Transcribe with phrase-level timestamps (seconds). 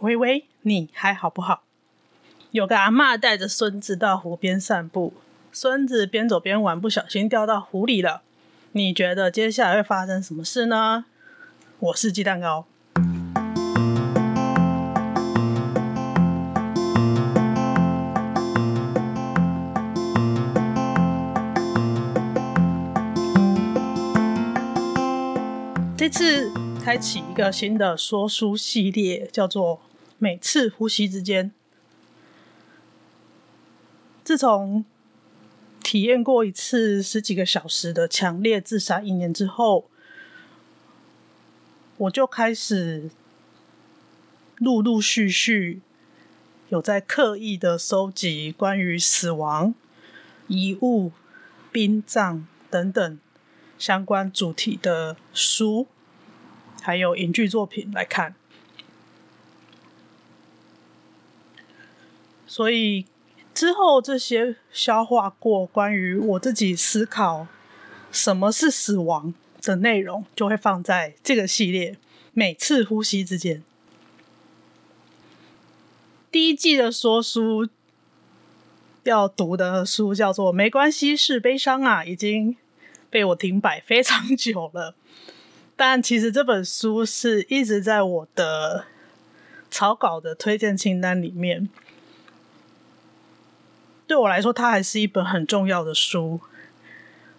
[0.00, 1.62] 微微，你还好不好？
[2.52, 5.12] 有个阿妈带着孙子到湖边散步，
[5.52, 8.22] 孙子边走边玩，不小心掉到湖里了。
[8.72, 11.04] 你觉得接下来会发生什么事呢？
[11.78, 12.66] 我是鸡蛋糕。
[25.96, 26.50] 这次
[26.82, 29.82] 开启一个新的说书系列，叫做
[30.20, 31.50] “每次呼吸之间”。
[34.22, 34.84] 自从
[35.82, 39.90] 体验过一次十几个小时的强烈自杀意念之后，
[41.96, 43.10] 我就开始
[44.58, 45.80] 陆陆续续
[46.68, 49.74] 有在刻意的收集关于死亡、
[50.46, 51.10] 遗物、
[51.72, 53.18] 殡葬等等。
[53.78, 55.86] 相关主题的书，
[56.82, 58.34] 还有影剧作品来看，
[62.50, 63.06] 所以
[63.54, 67.46] 之后这些消化过关于我自己思考
[68.10, 71.96] 什么是死亡的内容，就会放在这个系列。
[72.32, 73.62] 每次呼吸之间，
[76.32, 77.68] 第一季的说书
[79.04, 82.56] 要读的书叫做《没关系，是悲伤啊》，已经。
[83.08, 84.94] 被我停摆非常 久了，
[85.74, 88.86] 但其实这本书是一直在我的
[89.68, 91.68] 草稿的推荐清单里面。
[94.10, 96.40] 对我来说，它还是一本很重要的书，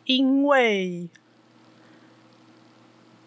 [0.05, 1.09] 因为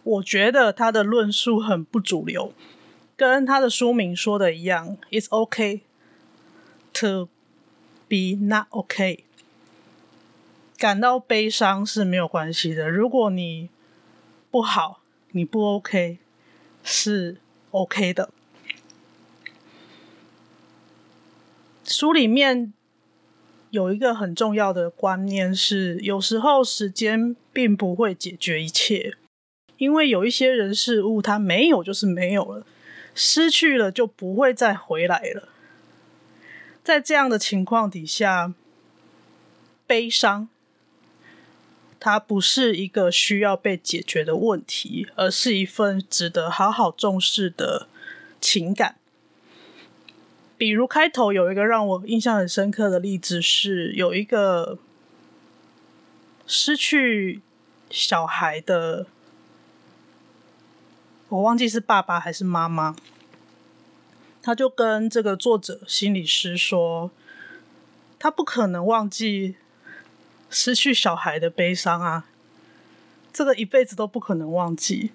[0.02, 2.54] 我觉得它的论述很不主流，
[3.18, 5.80] 跟它的书名说的一样，“It's okay
[6.94, 7.28] to
[8.08, 9.24] be not okay”。
[10.78, 12.88] 感到悲伤是没有关系的。
[12.88, 13.68] 如果你
[14.50, 16.16] 不好，你不 OK，
[16.82, 17.36] 是
[17.72, 18.30] OK 的。
[21.84, 22.72] 书里面
[23.74, 29.16] 有一个很重要的观念是：有时候时间并不会解决一切，
[29.78, 32.64] 因为有一些人事物，它没有就是没有了，
[33.16, 35.48] 失去了就不会再回来了。
[36.84, 38.54] 在这样的情况底下，
[39.88, 40.48] 悲伤。
[41.98, 47.88] 它不是一个需要被解决的问题，而是一份值得好好重视的
[48.40, 48.96] 情感。
[50.56, 54.78] 比如开头有一个让我印象很深刻的例子，是有一个
[56.46, 57.40] 失去
[57.90, 59.06] 小孩的，
[61.28, 62.96] 我忘记是爸爸还是妈妈，
[64.42, 67.10] 他就跟这个作者心理师说，
[68.18, 69.56] 他不可能忘记。
[70.50, 72.26] 失去小孩的悲伤啊，
[73.32, 75.10] 这个一辈子都不可能忘记。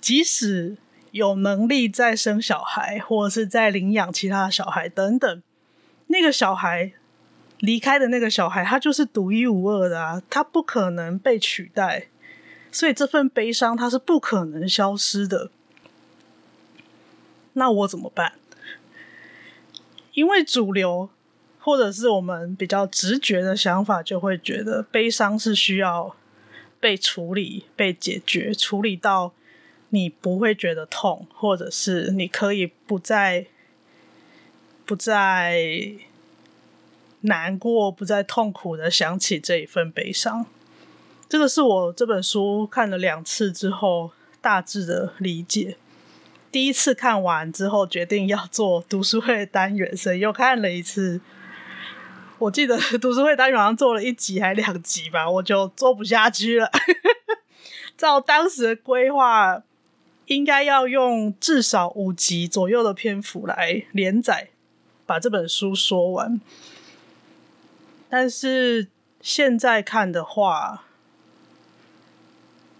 [0.00, 0.78] 即使
[1.12, 5.42] 有能力再生小孩，或者是再领养其他小孩等等，
[6.08, 6.92] 那个小孩
[7.60, 12.08] 离开的那个小孩，他就是独一无二的啊，他不可能被取代，
[12.72, 15.50] 所以这份悲伤他是不可能消失的。
[17.52, 18.32] 那我怎么办？
[20.14, 21.10] 因为主流。
[21.64, 26.16] 或者是我们比较直觉的想法，就会觉得悲伤是需要
[26.80, 29.32] 被处理、被解决，处理到
[29.94, 33.44] 你不会觉得痛，或者是你可以不再
[34.86, 35.92] 不再
[37.20, 40.46] 难过、不再痛苦的想起这一份悲伤。
[41.28, 45.76] 这个是我这本书看了两次之后大致的理解。
[46.50, 51.20] 第一次看完之后，决定要做读书会单元，所以又看了一次。
[52.38, 56.70] 我记得 读书会单元好像做了一集还两集吧，我就做不下去了。
[57.96, 59.62] 照当时的规划，
[60.34, 64.48] 应该要用至少五集左右的篇幅来连载，
[65.04, 66.40] 把这本书说完。
[68.08, 68.88] 但是
[69.20, 70.84] 现在看的话，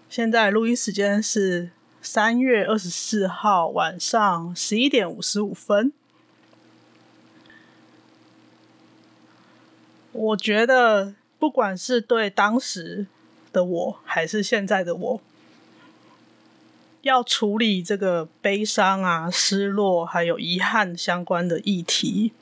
[0.09, 1.71] 现在录音时间是
[2.01, 5.91] 三月二十四号晚上十一点五十五分。
[10.11, 13.07] 我觉得，不管是对当时
[13.51, 15.21] 的我，还是现在的我，
[17.03, 22.33] 要处理这个悲伤啊、失落还有遗憾相关的议题，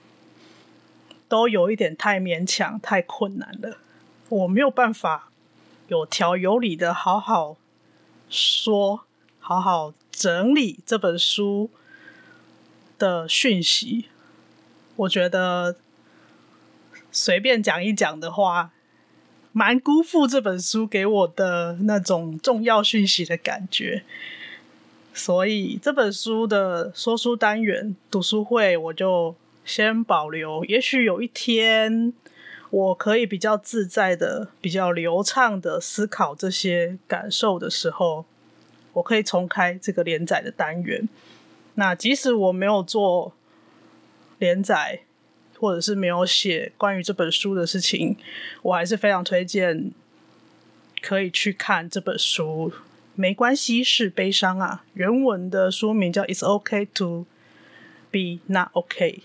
[1.28, 3.78] 都有一点太勉强、太困难了。
[4.30, 5.30] 我没有办法
[5.90, 7.58] 有条有理的好好
[8.30, 9.02] 说、
[9.40, 11.70] 好好整理这本书
[12.98, 14.06] 的讯息。
[14.96, 15.76] 我觉得。
[17.14, 18.72] 随便讲一讲的话，
[19.52, 24.06] 蛮辜负这本书给我的那种重要讯息的感觉。
[25.14, 29.36] 所以这本书的说书单元读书会，我就
[29.66, 30.64] 先保留。
[30.66, 32.14] 也许有一天，
[32.70, 38.26] 我可以比较自在的、比较流畅的思考这些感受的时候，
[38.94, 41.08] 我可以重开这个连载的单元。
[41.76, 43.34] 那即使我没有做
[44.40, 45.02] 连载，
[45.60, 48.16] 或者是没有写关于这本书的事情，
[48.62, 49.92] 我还是非常推荐
[51.02, 52.72] 可以去看这本书。
[53.14, 54.84] 没关系，是悲伤啊。
[54.94, 57.26] 原文的书名叫《It's OK to
[58.10, 59.22] Be Not OK》。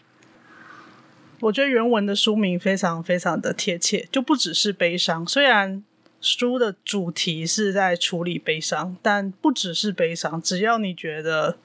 [1.41, 5.27] 我觉得原文的书名非常非常的贴切，就不只是悲伤。
[5.27, 5.85] 虽然
[6.21, 10.43] 书的主题是在处理悲伤，但不只是悲伤。
[10.43, 11.56] 只要你觉得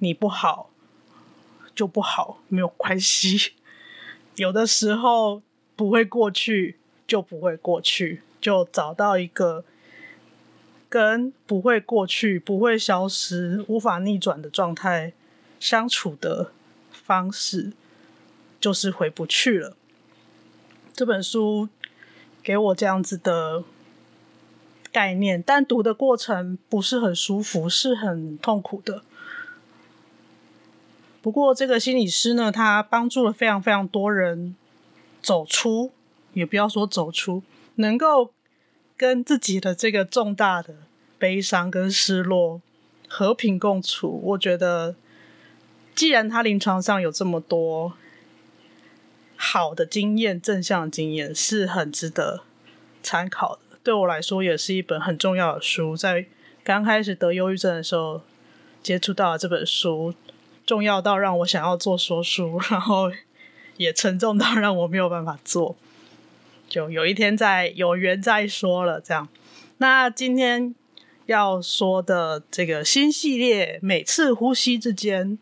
[0.00, 0.70] 你不好，
[1.74, 3.52] 就不好，没有关系。
[4.36, 5.42] 有的时候
[5.74, 6.76] 不会过去，
[7.06, 9.64] 就不会过去，就找到一个。
[10.94, 15.12] 跟不会过去、不会消失、无法逆转的状态
[15.58, 16.52] 相处的
[16.92, 17.72] 方式，
[18.60, 19.76] 就是回不去了。
[20.92, 21.68] 这本书
[22.44, 23.64] 给我这样子的
[24.92, 29.02] 概念，但读的过程不是很舒服，是很痛苦的。
[31.20, 34.54] 不过，这个心理师呢，他帮助了非常非常多人
[35.20, 35.90] 走出，
[36.34, 37.42] 也不要说走出，
[37.74, 38.30] 能够。
[38.96, 40.83] 跟自己的这个重大的
[41.24, 42.60] 悲伤跟失落
[43.08, 44.94] 和平共处，我觉得，
[45.94, 47.94] 既然他临床上有这么多
[49.34, 52.42] 好的经验、正向经验，是很值得
[53.02, 53.78] 参考的。
[53.82, 55.96] 对我来说，也是一本很重要的书。
[55.96, 56.26] 在
[56.62, 58.20] 刚开始得忧郁症的时候，
[58.82, 60.12] 接触到了这本书，
[60.66, 63.10] 重要到让我想要做说书，然后
[63.78, 65.74] 也沉重到让我没有办法做。
[66.68, 69.26] 就有一天再有缘再说了，这样。
[69.78, 70.74] 那今天
[71.26, 75.38] 要说的这个新系列，每次呼吸之间，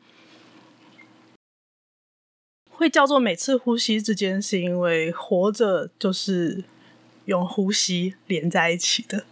[2.70, 6.64] 会叫做每次呼吸之间，是因为活着就是
[7.24, 9.24] 用呼吸连在一起的。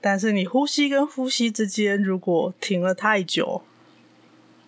[0.00, 3.62] 但是你呼吸跟呼吸之间，如果停了太久，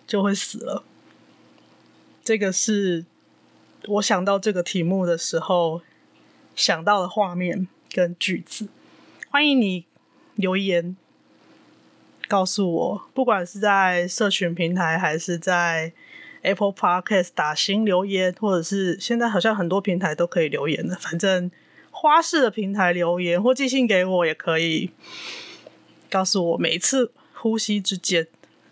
[0.05, 0.83] 就会死了。
[2.23, 3.05] 这个是
[3.87, 5.81] 我想到这个题目的时候。
[6.55, 8.67] 想到的画面跟句子，
[9.31, 9.87] 欢迎你
[10.35, 10.95] 留言
[12.27, 15.93] 告诉我，不管是在社群平台还是在
[16.41, 21.51] Apple Podcast 打新留言，或者是现在好像很多平台都可以留言的，反正
[21.91, 24.91] 花式的平台留言或寄信给我也可以，
[26.09, 28.27] 告诉我每一次呼吸之间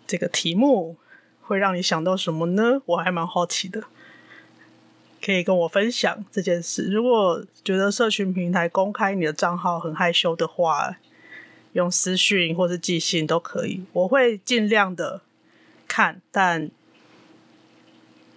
[0.06, 0.96] 这个题目
[1.40, 2.82] 会让你想到什么呢？
[2.86, 3.84] 我还蛮好奇的。
[5.24, 6.90] 可以跟我分享这件事。
[6.90, 10.96] 如果觉得社群平台公开你的账号很害羞的话，
[11.72, 15.20] 用私讯或是寄信都可以，我会尽量的
[15.88, 16.70] 看，但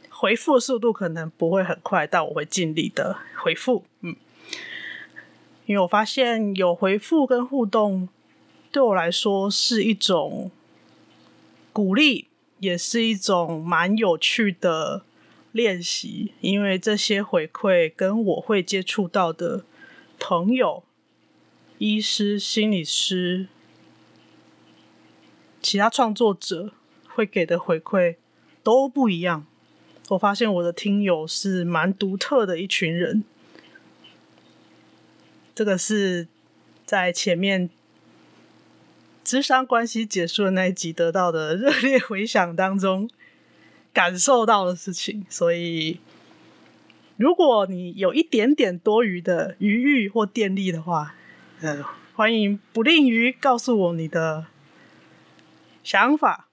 [0.10, 3.84] 回复速度可能不会很快，但我会尽力的回复。
[4.02, 4.16] 嗯，
[5.66, 8.10] 因为我发现有回复跟互动，
[8.72, 10.52] 对我来说是一种
[11.74, 12.28] 鼓励，
[12.60, 15.04] 也是一种蛮有趣的。
[15.56, 19.64] 练习，因为这些回馈跟我会接触到的
[20.20, 20.84] 朋友、
[21.78, 23.48] 医师、心理师、
[25.62, 26.72] 其他创作者
[27.08, 28.16] 会给的回馈
[28.64, 29.46] 都不一样。
[30.10, 33.24] 我发现我的听友是蛮独特的一群人，
[35.54, 36.28] 这个是
[36.86, 37.70] 在前面
[39.24, 43.10] 智商关系结束的那一集得到的热烈回响当中。
[43.96, 46.02] 感受到的事情，所以
[47.16, 51.16] 如果你有一点点多余的余裕或电力的话，
[51.62, 51.84] 呃，
[52.14, 54.46] 欢迎不吝于告诉我你的
[55.84, 56.48] 想法。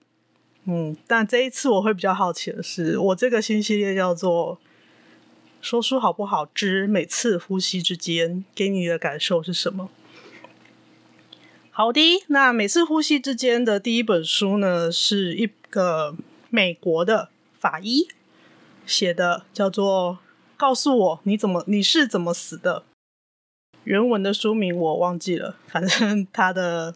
[0.65, 4.61] 嗯，但这一次我会比较好奇的是，我这个新系列叫做
[5.61, 9.91] “说书好不好之每次呼吸之间”，给你的感受是什么？
[11.71, 16.17] 好的，那每次呼吸之间的第一本书呢，是一个
[16.51, 17.31] 美国的。
[17.59, 18.09] 法医
[18.85, 20.19] 写的叫做
[20.59, 22.85] “告诉我你怎么你是怎么死的”，
[23.85, 26.95] 原文的书名我忘记了，反正他的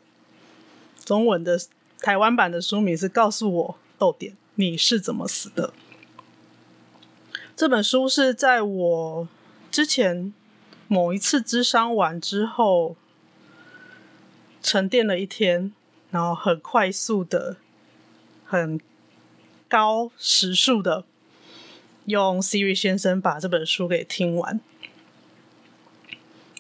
[1.04, 1.58] 中文的
[2.00, 5.72] 台湾版的书名是“告诉我逗点你是怎么死的”。
[7.56, 9.28] 这本书是在我
[9.70, 10.32] 之前
[10.88, 12.96] 某一次咨商完之后
[14.62, 15.72] 沉淀了一天，
[16.10, 17.56] 然后很快速的
[18.44, 18.80] 很。
[19.68, 21.04] 高时速的
[22.04, 24.60] 用 Siri 先生把这本书给听完。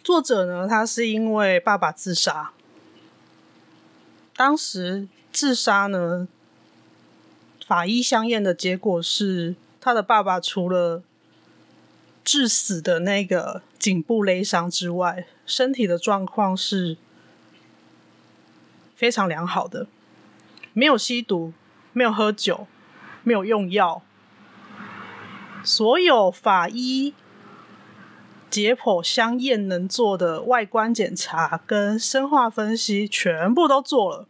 [0.06, 2.52] 作者呢，他是因为爸爸自杀，
[4.36, 6.28] 当时自杀呢，
[7.66, 11.02] 法医相验的结果是，他的爸爸除了
[12.22, 16.96] 致死的那个颈部勒伤之外，身体的状况是
[18.94, 19.88] 非常良好的，
[20.72, 21.52] 没有吸毒，
[21.92, 22.68] 没有喝酒，
[23.24, 24.02] 没有用药，
[25.64, 27.12] 所有法医
[28.50, 34.28] 解剖相验能做的外观检查跟生化分析全部都做了，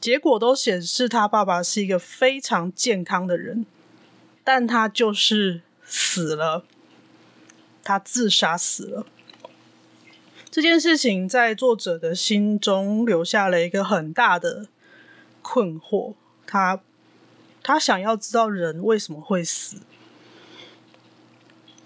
[0.00, 3.66] 结果都显示他爸爸是一个非常健康的人，
[4.42, 5.62] 但他就是。
[5.88, 6.64] 死了，
[7.84, 9.06] 他自杀死了。
[10.50, 14.66] 这件事情在作者的心中留下了一个很大的
[15.42, 16.14] 困惑。
[16.44, 16.80] 他
[17.62, 19.76] 他想要知道人为什么会死，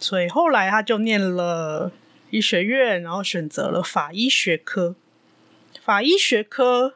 [0.00, 1.92] 所以后来他就念了
[2.30, 4.97] 医学院，然后选择了法医学科。
[5.85, 6.95] 法医学科，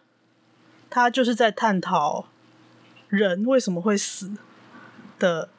[0.91, 2.29] 他就是在探讨
[3.09, 4.33] 人为什么会死
[5.19, 5.51] 的。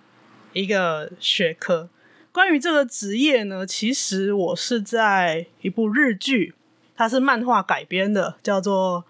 [0.58, 1.90] 一个学科，
[2.32, 6.56] 关于这个职业呢，其实我是在一部日剧，
[6.96, 9.04] 它是漫画改编的，叫做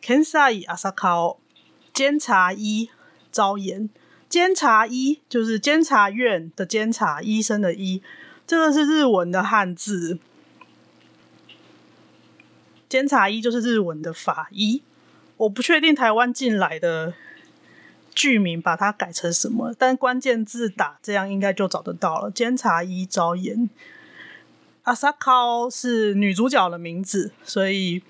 [0.06, 1.34] 《Kensai Asakao》
[1.92, 2.88] 监察医
[3.32, 3.90] 朝颜。
[4.32, 8.00] 监察医就是监察院的监察，医生的医，
[8.46, 10.18] 这个是日文的汉字。
[12.88, 14.80] 监察医就是日文的法医，
[15.36, 17.12] 我不确定台湾进来的。
[18.14, 19.74] 剧名把它改成什么？
[19.78, 22.30] 但关键字打这样应该就找得到了。
[22.30, 23.68] 监察医朝颜，
[24.84, 28.02] 阿萨考是女主角的名字，所以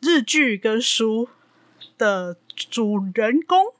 [0.00, 1.28] 日剧跟书
[1.98, 3.74] 的主人公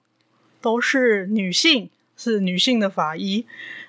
[0.62, 3.44] 都是女性，是女性的法医。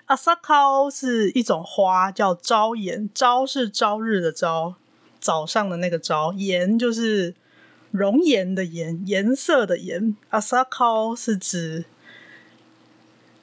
[0.08, 4.76] 阿萨考是一种花，叫朝颜，朝是朝日的朝，
[5.20, 7.36] 早上的那个朝，颜就是。
[7.94, 10.18] 容颜的颜，颜色的颜。
[10.32, 11.86] 阿萨考是指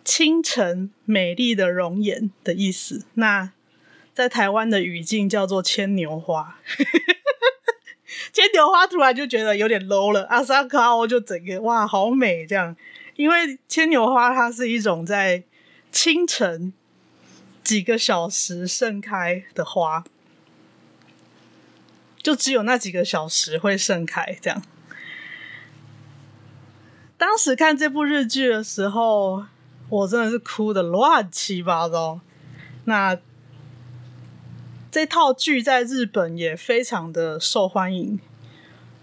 [0.05, 3.05] 清晨美丽的容颜的意思。
[3.15, 3.53] 那
[4.13, 6.59] 在台湾的语境叫做牵牛花。
[8.35, 10.25] 牵牛花突然就觉得有点 low 了。
[10.25, 12.75] 阿萨考就整个哇，好美这样。
[13.21, 15.43] 因为牵牛花它是一种在
[15.93, 16.73] 清晨
[17.63, 20.03] 几个小时盛开的花。
[22.23, 24.63] 就只有那几个小时会盛开，这样。
[27.19, 29.45] 当时看这部日剧的时候，
[29.91, 32.21] 我真的是哭得乱七八糟。
[32.85, 33.19] 那
[34.91, 38.19] 这套剧在日本也非常的受欢迎，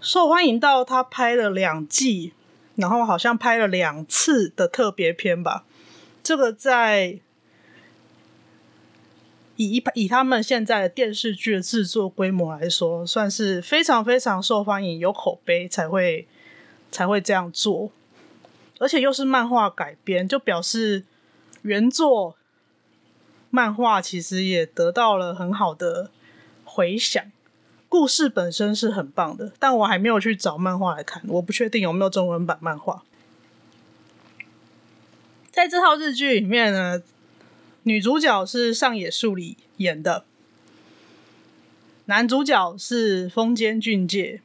[0.00, 2.32] 受欢迎到他拍了两季，
[2.78, 5.66] 然后好像拍了两次的特别篇吧。
[6.22, 7.20] 这个在。
[9.60, 16.28] 以以他们现在的电视剧的制作规模来说，算是非常非常受欢迎、有口碑才会
[16.92, 17.90] 才会这样做，
[18.78, 21.02] 而且又是漫画改编，就表示
[21.62, 22.36] 原作
[23.50, 26.12] 漫画其实也得到了很好的
[26.64, 27.20] 回响。
[27.88, 33.02] 故事本身是很棒的，但我还没有去找漫画来看，我不确定有没有中文版漫画。
[35.50, 37.02] 在这套日剧里面呢。
[37.84, 40.24] 女主角是上野树里演的，
[42.04, 44.42] 男主角是风间俊介。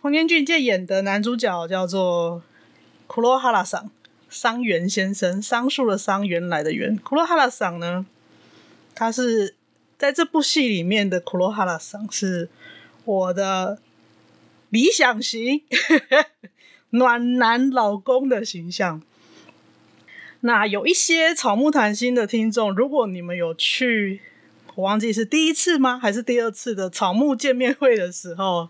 [0.00, 2.42] 风间俊介演的男主角叫做
[3.06, 3.90] 库洛哈拉桑，
[4.30, 6.96] 桑原先生，桑树的桑，原来的原。
[6.96, 8.06] 库洛哈拉桑呢，
[8.94, 9.55] 他是
[9.98, 12.48] 在这部戏里面的库洛哈拉桑，是
[13.04, 13.78] 我的
[14.68, 15.62] 理想型
[16.90, 19.02] 暖男老公的形象。
[20.40, 24.20] 那有一些草木谈心的听众，如果你们有去，
[24.74, 25.98] 我忘记是第一次吗？
[25.98, 28.68] 还是第二次的草木见面会的时候，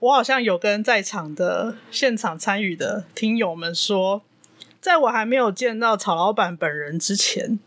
[0.00, 4.22] 我好像有跟在场的现场参与的听友们说，
[4.80, 7.60] 在我还没有见到曹老板本人之前，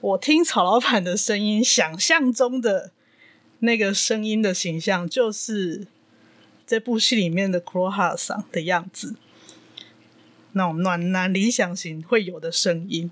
[0.00, 2.92] 我听曹老板的声音，想象中的
[3.60, 5.88] 那个声音的形象，就是
[6.64, 9.16] 这部戏里面的库洛哈桑的样子。
[10.52, 13.10] 那种暖男理想型会有的声音，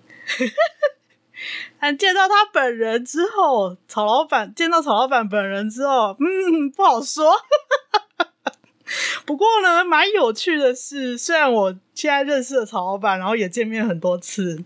[1.80, 7.34] 但见到他本人之后，曹老板见到曹老板本人之后，嗯，不好说。
[9.26, 14.62] 不过呢，蛮有趣的是，虽然我现在认识了曹老板，然后也见面很多次，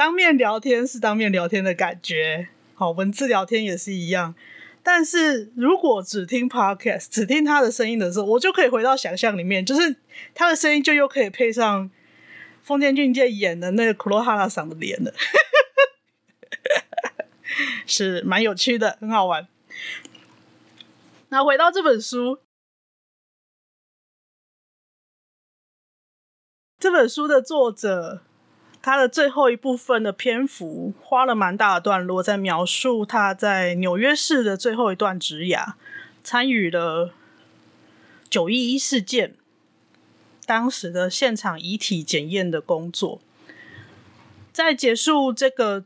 [0.00, 4.34] 当面聊天是当面聊天的感觉，好，文字聊天也是一样。
[4.82, 9.96] 但是如果只听 podcast，只听他的声音的时候，我就可以回到想象里面，就是
[10.34, 11.90] 他的声音就又可以配上
[12.62, 15.12] 丰田俊介演的那个库洛哈拉桑的脸了，
[17.86, 19.46] 是蛮有趣的，很好玩。
[21.28, 22.38] 那回到这本书，
[26.78, 28.22] 这本书的作者，
[28.82, 35.74] 他的最后一部分的篇幅花了蛮大的段落，在描述他在纽约市的最后一段职涯，
[36.24, 37.12] 参与了
[38.30, 39.34] 九一一事件
[40.46, 43.20] 当时的现场遗体检验的工作。
[44.52, 45.84] 在结束这个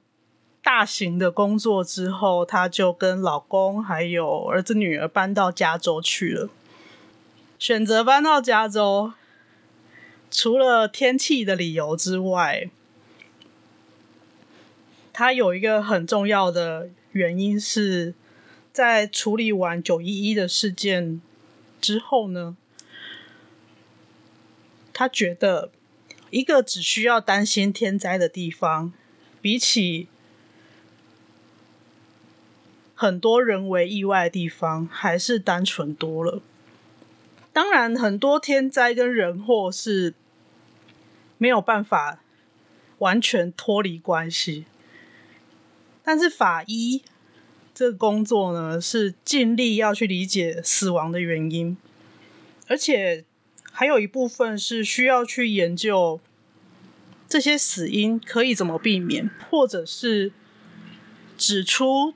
[0.62, 6.48] 大型的工作之后，他就跟老公还有儿子女儿搬到加州去了。
[7.58, 9.12] 选择搬到加州，
[10.30, 12.70] 除了天气的理由之外，
[15.14, 18.14] 他有一个很重要的原因是，
[18.72, 21.22] 在处理完九一一的事件
[21.80, 22.56] 之后呢，
[24.92, 25.70] 他觉得
[26.30, 28.92] 一个只需要担心天灾的地方，
[29.40, 30.08] 比起
[32.96, 36.42] 很多人为意外的地方，还是单纯多了。
[37.52, 40.12] 当然，很多天灾跟人祸是
[41.38, 42.18] 没有办法
[42.98, 44.64] 完全脱离关系。
[46.04, 47.02] 但是法医
[47.74, 51.76] 这个工作呢，是尽力要去理解死亡的原因，
[52.68, 53.24] 而且
[53.72, 56.20] 还有一部分是需要去研究
[57.26, 60.30] 这些死因可以怎么避免，或者是
[61.38, 62.14] 指出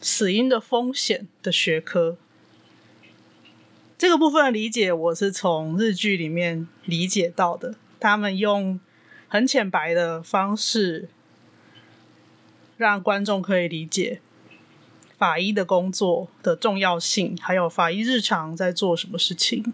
[0.00, 2.18] 死因的风险的学科。
[3.96, 8.80] 这个部分的理解，我是从日剧里面理解到的，他们用
[9.28, 11.08] 很浅白的方式。
[12.82, 14.20] 让观众可以理解
[15.16, 19.72] 法医的工作的重要性，还有法医日常在做什么事情。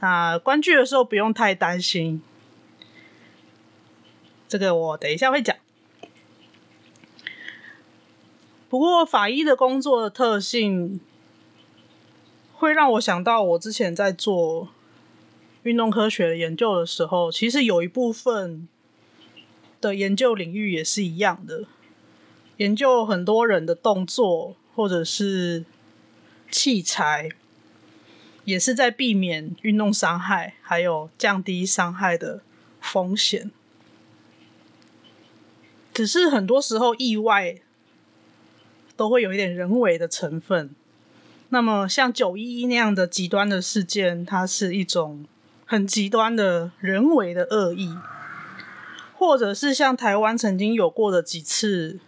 [0.00, 2.22] 啊，观剧的时候不用太担心，
[4.48, 5.54] 这个我等一下会讲。
[8.68, 10.98] 不过，法医的工作的特性
[12.54, 14.70] 会让我想到，我之前在做
[15.64, 18.66] 运动科学的研究的时候，其实有一部分
[19.82, 21.66] 的研究领域也是一样的。
[22.62, 25.64] 研究很多人的动作，或者是
[26.48, 27.28] 器材，
[28.44, 32.40] 也是在避免运动伤害，还有降低伤害的
[32.80, 33.50] 风险。
[35.92, 37.56] 只是很多时候意外
[38.96, 40.70] 都会有一点人为的成分。
[41.48, 45.26] 那么像九一一那样的极端的事件，它是一种
[45.66, 47.98] 很极端的人为的恶意，
[49.18, 51.98] 或者是像台湾曾经有过的几次。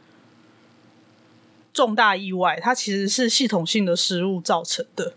[1.74, 5.14] 重大意外，它其实是系统性的失误造成的。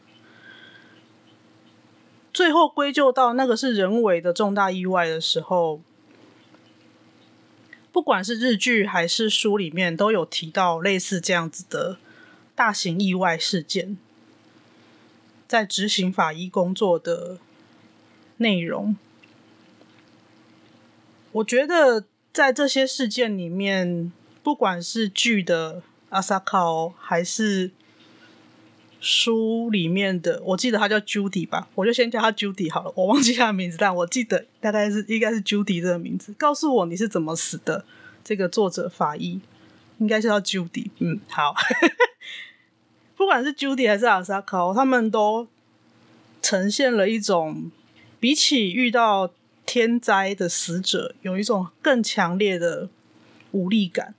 [2.34, 5.80] 最后归咎到那个是人为的重大意外的时候，
[7.92, 12.00] 不管是日剧还是书里面都有提到类似这样子的
[12.56, 13.96] 大型意外事件，
[15.48, 17.38] 在执行法医工作的
[18.38, 18.98] 内容。
[21.34, 25.84] 我觉得在这些事件里面，不管是剧的。
[26.10, 27.72] 阿萨卡哦，还是
[29.00, 32.92] 书里面的，我记得他叫 Judy 吧，我就先叫他 Judy 好了。
[32.96, 36.34] 我忘记他的名字，但我记得大概是应该是 Judy 这个名字。
[36.34, 37.86] 告诉我你是怎么死的？
[38.24, 39.40] 这个作者法医
[40.00, 40.90] 应该是叫 Judy。
[41.00, 41.56] 嗯，好。
[43.16, 45.48] 不管是 Judy 还是阿萨卡哦，他们都
[46.42, 47.72] 呈现了一种
[48.20, 49.32] 比起遇到
[49.66, 52.90] 天灾的死者，有一种更强烈的
[53.52, 54.14] 无力感。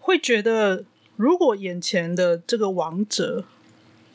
[0.00, 0.84] 会觉得，
[1.16, 3.44] 如果眼前的这个王者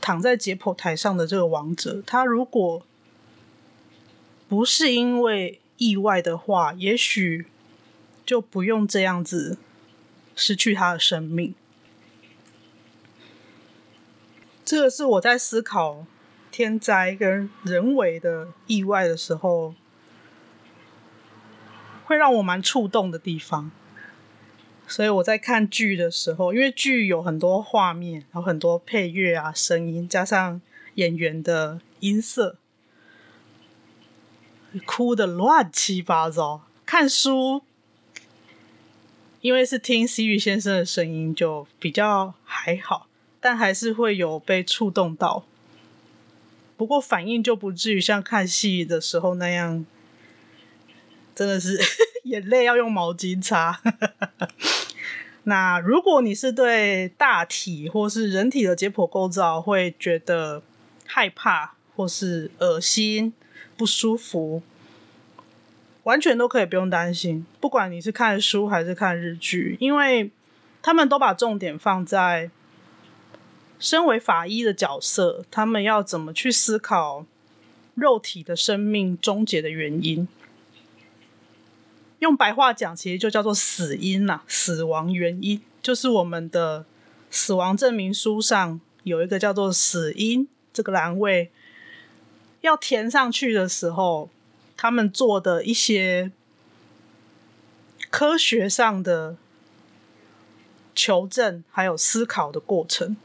[0.02, 2.84] 躺在解剖台上的这个王者，他如果
[4.50, 7.46] 不是因为意外的话，也许
[8.26, 9.58] 就不用这样子
[10.36, 11.54] 失去他的生命。
[14.66, 16.06] 这个是我在思考
[16.52, 19.76] 天灾跟人为的意外的时候，
[22.06, 23.72] 会让我蛮触动的地方。
[24.88, 30.62] 所以我在看剧的时候，因为剧有很多画面，有很多配乐啊、声音，加上
[30.96, 32.58] 演员的音色，
[34.86, 36.62] 哭得乱七八糟。
[36.86, 37.64] 看书，
[39.42, 43.08] 因为是听西域先生的声音，就比较还好，
[43.42, 45.46] 但还是会有被触动到。
[46.78, 49.86] 不过反应就不至于像看戏的时候那样，
[51.36, 51.78] 真的是
[52.24, 53.82] 眼泪要用毛巾擦。
[55.44, 60.64] 那如果你是对大体或是人体的解剖构造会觉得
[61.06, 63.32] 害怕或是恶心、
[63.78, 64.64] 不舒服，
[66.04, 67.46] 完全都可以不用担心。
[67.60, 70.32] 不管你是看书还是看日剧，因为
[70.82, 72.50] 他们都把重点放在
[73.78, 77.24] 身为法医的角色，他们要怎么去思考
[77.94, 80.28] 肉体的生命终结的原因？
[82.20, 86.86] 用白话讲，其实就叫做死因呐，死亡原因就是我们的
[87.30, 91.52] 死亡证明书上有一个叫做死因这个栏位，
[92.62, 94.30] 要填上去的时候，
[94.78, 96.32] 他们做的一些
[98.10, 99.36] 科学上的
[100.96, 103.18] 求证还有思考的过程。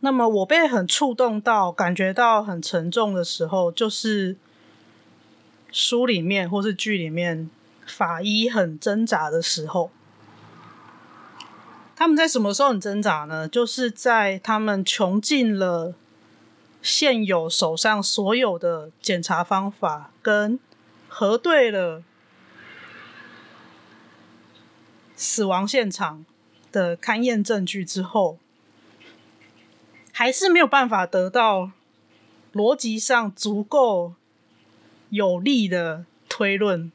[0.00, 4.36] 那么我被很触动到，感觉到很沉重的时候，就是。
[5.76, 7.50] 书里面或是剧里面，
[7.86, 9.90] 法医很挣扎的时候，
[11.94, 13.46] 他们在什么时候很挣扎呢？
[13.46, 15.94] 就是在他们穷尽了
[16.80, 20.58] 现有手上所有的检查方法，跟
[21.08, 22.02] 核对了
[25.14, 26.24] 死亡现场
[26.72, 28.38] 的勘验证据之后，
[30.10, 31.72] 还是没有办法得到
[32.54, 34.14] 逻辑上足够。
[35.10, 36.90] 有力的推论，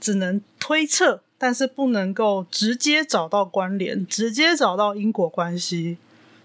[0.00, 5.98] 只能推测，但是不能够直接找到关联，直接找到因果关系。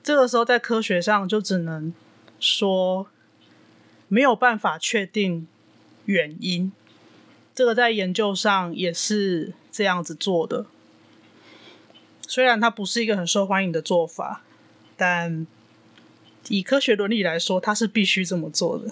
[0.04, 1.94] 这个时候，在科学上就只能
[2.40, 3.08] 说
[4.08, 5.48] 没有办法确定
[6.06, 6.72] 原因。
[7.56, 10.66] 这个在研究上也是这样子做的，
[12.28, 14.42] 虽然它不是一个很受欢迎的做法，
[14.98, 15.46] 但
[16.50, 18.92] 以科学伦理来说，它是必须这么做的。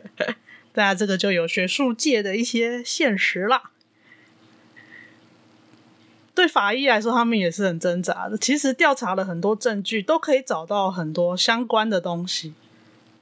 [0.72, 3.70] 大家这个就有学术界的一些现实啦。
[6.34, 8.38] 对法医来说，他们也是很挣扎的。
[8.38, 12.54] 其实调查了很多证据，都可以找到很多相关的东西。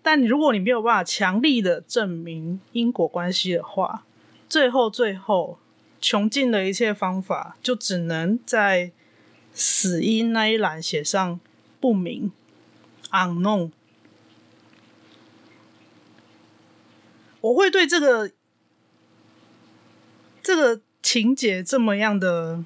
[0.00, 4.04] 但如果你没有办法强力的证明因果关系的话，
[4.48, 5.58] 最后最后
[6.00, 8.92] 穷尽了一切方法，就只能在
[9.52, 11.40] 死因那一栏写上
[11.80, 12.30] 不明
[13.10, 13.72] （unknown）。
[17.40, 18.30] 我会对这个
[20.42, 22.64] 这个情节这么样的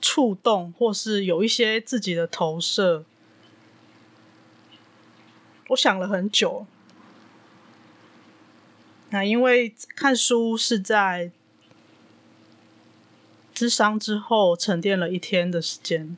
[0.00, 3.04] 触动，或是有一些自己的投射，
[5.68, 6.66] 我想了很久。
[9.10, 11.32] 那因为看书是在
[13.52, 16.16] 智商之后沉淀了一天的时间。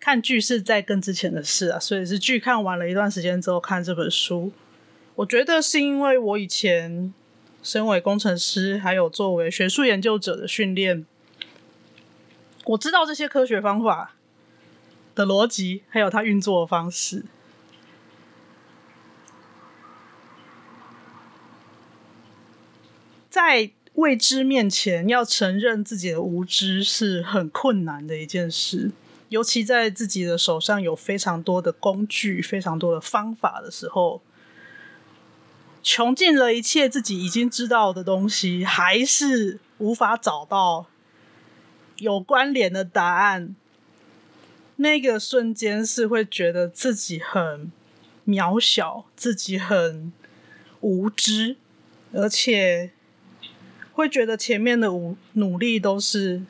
[0.00, 4.50] 看剧是在更之前的事啊，所以是剧看完了一段时间之后看这本书。
[5.16, 7.12] 我觉得是因为我以前
[7.62, 11.04] 身为工程师，还有作为学术研究者的训练，
[12.64, 14.14] 我知道这些科学方法
[15.14, 17.26] 的逻辑，还有它运作的方式。
[23.28, 28.92] 在未知面前，要承认自己的无知是很困难的一件事。
[29.30, 34.20] 尤其在自己的手上有非常多的工具、非常多的方法的时候，
[35.82, 40.86] 穷尽了一切自己已经知道的东西，还是无法找到
[41.98, 43.54] 有关联的答案。
[44.76, 47.70] 那个瞬间是会觉得自己很
[48.26, 50.12] 渺小，自己很
[50.80, 51.56] 无知，
[52.12, 52.90] 而且
[53.92, 56.42] 会觉得前面的努努力都是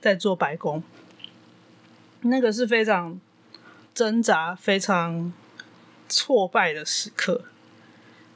[0.00, 0.82] 在做白工。
[2.26, 3.20] 那个是非常
[3.94, 5.32] 挣扎、非常
[6.08, 7.44] 挫败的时刻，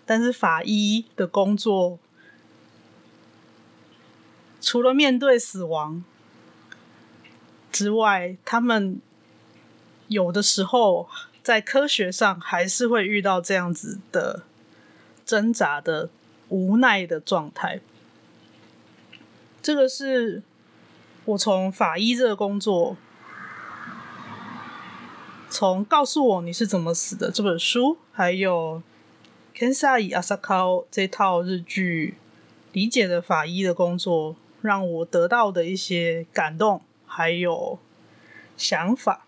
[0.07, 1.98] 但是法医的工作，
[4.61, 6.05] 除了面对死亡
[7.70, 9.00] 之外，他们
[10.09, 11.09] 有的时候
[11.42, 14.42] 在科学上还是会遇到这样子的
[15.24, 16.11] 挣扎的
[16.48, 17.81] 无奈的状态。
[19.62, 20.42] 这个是
[21.26, 22.96] 我从法医这个工作。
[25.51, 28.81] 从告诉我你是怎么死的这本书，还有
[29.59, 32.15] 《Kensai Asakao》这套日剧
[32.73, 37.81] 理解的法医的工作，让我得到的一些感动，还有
[38.57, 39.27] 想法。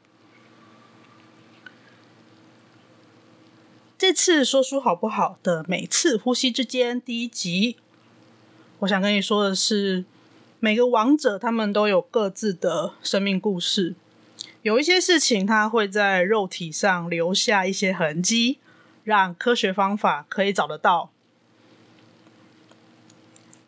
[3.99, 7.77] 这次说书好不好的每次呼吸之间第一集，
[8.79, 10.05] 我想跟你说的是，
[10.61, 13.97] 每个王者他们都有各自的生命故事。
[14.62, 18.59] 有一些事情，它会在肉体上留下一些痕迹，
[19.03, 21.11] 让科学方法可以找得到。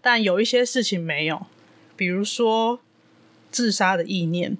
[0.00, 1.46] 但有一些事情没有，
[1.96, 2.80] 比如说
[3.50, 4.56] 自杀的意念。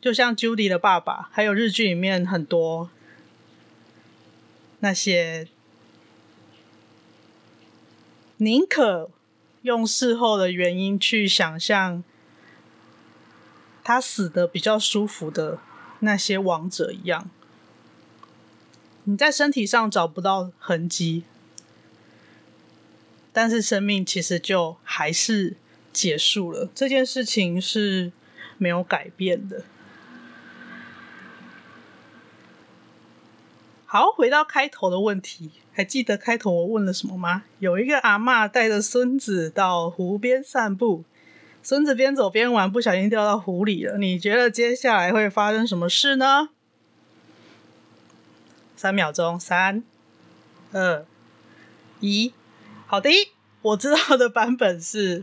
[0.00, 2.90] 就像 Judy 的爸爸，还有日剧里面很多
[4.78, 5.48] 那些
[8.36, 9.10] 宁可
[9.62, 12.02] 用事后的原因去想象
[13.82, 15.58] 他死的比较舒服的
[16.00, 17.30] 那些王者一样。
[19.04, 21.24] 你在身体上找不到痕迹，
[23.32, 25.56] 但是生命其实就还是
[25.92, 26.68] 结束了。
[26.74, 28.12] 这件事情是
[28.58, 29.64] 没有改变的。
[33.86, 37.42] 好，回到开头的问题，还记得开头我问了什么吗？
[37.58, 41.02] 有一个阿嬷带着孙子到湖边散步，
[41.62, 43.98] 孙子边走边玩，不小心掉到湖里了。
[43.98, 46.48] 你觉得接下来会发生什么事呢？
[48.76, 49.84] 三秒钟，三、
[50.72, 51.04] 二、
[52.00, 52.32] 一，
[52.86, 53.10] 好的，
[53.60, 55.22] 我知道的版本是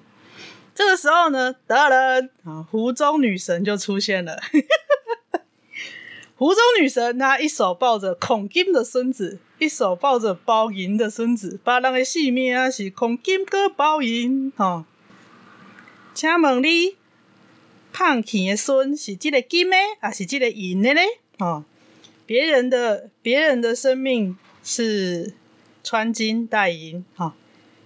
[0.76, 4.39] 这个时候呢，得了啊，湖中女神就出现了。
[6.38, 14.86] 湖中女神，她一手抱着孔金的孙子，一手抱着包银的孙子，把人的性命啊是孔金哥包银哈。
[16.17, 16.97] 请问你
[17.93, 21.01] 胖起的孙是这个金的，还是这个银的呢？
[21.38, 21.63] 哦，
[22.25, 25.36] 别人的别人的生命是
[25.84, 27.36] 穿金戴银哈，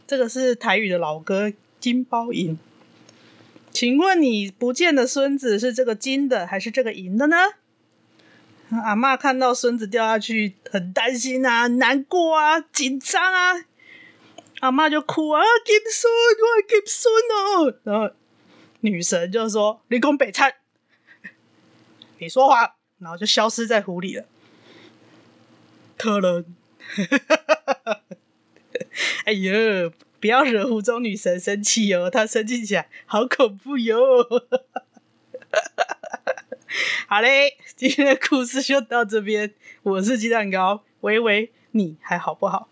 [0.07, 2.57] 这个是台语的老歌，金包银。
[3.69, 7.35] 请问你不见的孙子是这个金的，还是这个银的呢？
[8.69, 13.65] 阿妈看到孙子掉下去，很担心啊，难过啊，紧张啊。
[14.61, 17.79] 阿妈就哭啊，金孙，我金孙哦。
[17.83, 18.15] 然后
[18.81, 20.57] 女神就说：“你讲白菜，
[22.19, 24.25] 你说话。”然后就消失在湖里了。
[25.97, 26.45] 可能，
[29.25, 33.97] 哎呦，不要惹湖中女神生气哦，她生气起来好恐怖哟。
[37.07, 39.53] 好嘞，今天的故事就到这边。
[39.83, 42.69] 我是鸡蛋糕，喂喂，你还好不好？